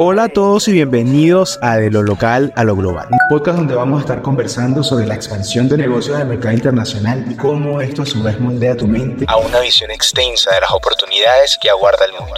[0.00, 3.74] Hola a todos y bienvenidos a De lo local a lo global, un podcast donde
[3.74, 8.02] vamos a estar conversando sobre la expansión de negocios del mercado internacional y cómo esto
[8.02, 12.04] a su vez moldea tu mente a una visión extensa de las oportunidades que aguarda
[12.04, 12.36] el mundo.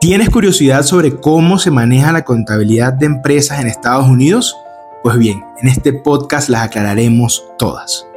[0.00, 4.56] ¿Tienes curiosidad sobre cómo se maneja la contabilidad de empresas en Estados Unidos?
[5.02, 8.07] Pues bien, en este podcast las aclararemos todas.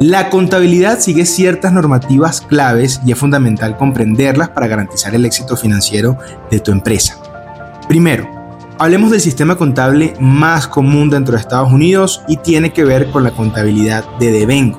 [0.00, 6.18] La contabilidad sigue ciertas normativas claves y es fundamental comprenderlas para garantizar el éxito financiero
[6.50, 7.16] de tu empresa.
[7.86, 8.28] Primero,
[8.80, 13.22] hablemos del sistema contable más común dentro de Estados Unidos y tiene que ver con
[13.22, 14.78] la contabilidad de devengo.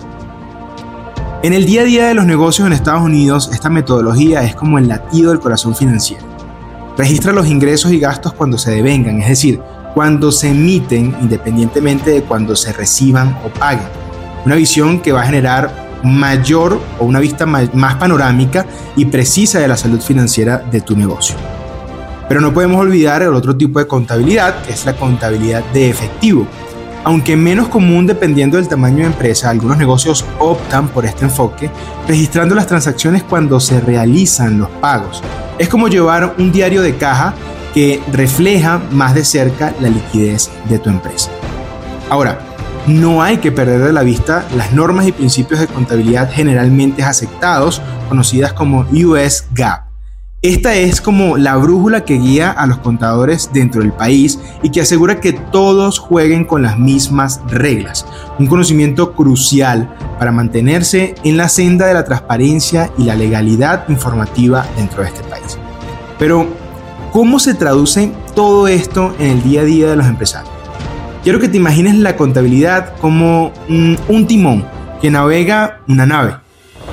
[1.44, 4.80] En el día a día de los negocios en Estados Unidos, esta metodología es como
[4.80, 6.26] el latido del corazón financiero.
[6.98, 9.62] Registra los ingresos y gastos cuando se devengan, es decir,
[9.94, 14.05] cuando se emiten independientemente de cuando se reciban o paguen
[14.46, 19.68] una visión que va a generar mayor o una vista más panorámica y precisa de
[19.68, 21.36] la salud financiera de tu negocio.
[22.28, 26.48] Pero no podemos olvidar el otro tipo de contabilidad, que es la contabilidad de efectivo.
[27.04, 31.70] Aunque menos común dependiendo del tamaño de empresa, algunos negocios optan por este enfoque,
[32.08, 35.22] registrando las transacciones cuando se realizan los pagos.
[35.60, 37.36] Es como llevar un diario de caja
[37.76, 41.30] que refleja más de cerca la liquidez de tu empresa.
[42.10, 42.40] Ahora,
[42.88, 47.82] no hay que perder de la vista las normas y principios de contabilidad generalmente aceptados,
[48.10, 49.86] conocidas como US GAAP.
[50.42, 54.82] Esta es como la brújula que guía a los contadores dentro del país y que
[54.82, 58.06] asegura que todos jueguen con las mismas reglas.
[58.38, 64.68] Un conocimiento crucial para mantenerse en la senda de la transparencia y la legalidad informativa
[64.78, 65.58] dentro de este país.
[66.20, 66.46] Pero,
[67.12, 70.55] ¿cómo se traduce todo esto en el día a día de los empresarios?
[71.26, 74.64] Quiero que te imagines la contabilidad como un, timón
[75.02, 76.36] que navega una nave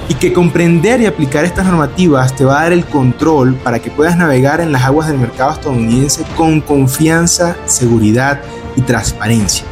[0.09, 3.91] y que comprender y aplicar estas normativas te va a dar el control para que
[3.91, 8.41] puedas navegar en las aguas del mercado estadounidense con confianza, seguridad
[8.75, 9.67] y transparencia.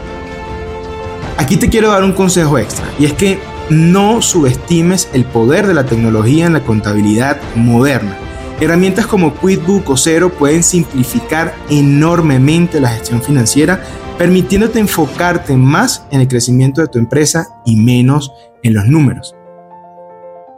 [1.39, 3.39] Aquí te quiero dar un consejo extra y es que
[3.71, 8.15] no subestimes el poder de la tecnología en la contabilidad moderna.
[8.61, 13.83] Herramientas como QuickBook o Zero pueden simplificar enormemente la gestión financiera
[14.21, 18.31] permitiéndote enfocarte más en el crecimiento de tu empresa y menos
[18.63, 19.35] en los números.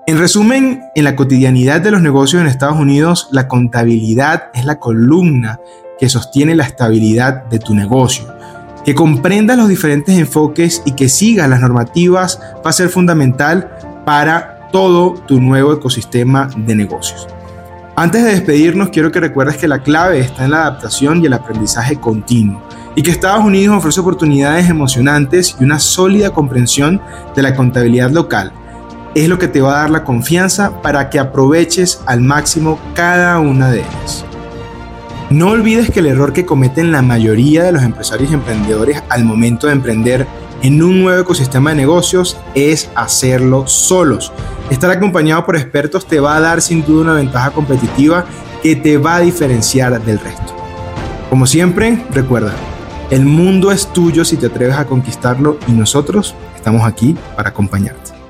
[0.08, 4.80] En resumen, en la cotidianidad de los negocios en Estados Unidos, la contabilidad es la
[4.80, 5.60] columna
[5.96, 8.26] que sostiene la estabilidad de tu negocio.
[8.84, 14.70] Que comprendas los diferentes enfoques y que sigas las normativas va a ser fundamental para
[14.72, 17.28] todo tu nuevo ecosistema de negocios.
[17.94, 21.34] Antes de despedirnos, quiero que recuerdes que la clave está en la adaptación y el
[21.34, 22.60] aprendizaje continuo
[22.94, 27.00] y que Estados Unidos ofrece oportunidades emocionantes y una sólida comprensión
[27.34, 28.52] de la contabilidad local.
[29.14, 33.38] Es lo que te va a dar la confianza para que aproveches al máximo cada
[33.40, 34.24] una de ellas.
[35.30, 39.24] No olvides que el error que cometen la mayoría de los empresarios y emprendedores al
[39.24, 40.26] momento de emprender
[40.62, 44.32] en un nuevo ecosistema de negocios es hacerlo solos.
[44.70, 48.26] Estar acompañado por expertos te va a dar sin duda una ventaja competitiva
[48.62, 50.54] que te va a diferenciar del resto.
[51.30, 52.52] Como siempre, recuerda,
[53.10, 58.21] el mundo es tuyo si te atreves a conquistarlo y nosotros estamos aquí para acompañarte.